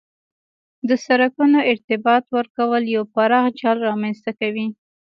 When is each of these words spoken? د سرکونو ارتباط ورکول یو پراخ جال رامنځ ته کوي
د 0.87 0.89
سرکونو 1.05 1.59
ارتباط 1.71 2.23
ورکول 2.37 2.83
یو 2.95 3.03
پراخ 3.13 3.45
جال 3.59 3.77
رامنځ 3.87 4.17
ته 4.25 4.31
کوي 4.39 4.67